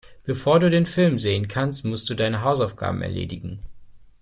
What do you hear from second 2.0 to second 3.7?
du deine Hausaufgaben erledigen.